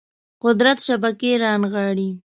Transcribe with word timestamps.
قدرت 0.43 0.77
شبکې 0.87 1.31
رانغاړي 1.43 2.09